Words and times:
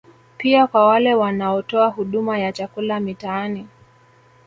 Pia 0.37 0.67
kwa 0.67 0.87
wale 0.87 1.13
wanaotoa 1.15 1.87
huduma 1.89 2.39
ya 2.39 2.51
chakula 2.51 2.99
mitaani 2.99 3.67